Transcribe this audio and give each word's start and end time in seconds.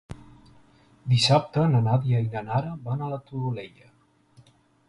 Dissabte 1.11 1.67
na 1.73 1.83
Nàdia 1.89 2.23
i 2.25 2.31
na 2.37 2.43
Nara 2.49 2.75
van 2.89 3.05
a 3.05 3.13
la 3.15 3.23
Todolella. 3.29 3.95